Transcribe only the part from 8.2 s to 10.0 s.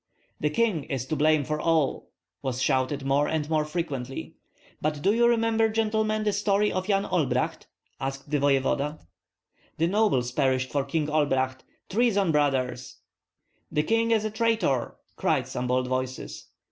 the voevoda. "The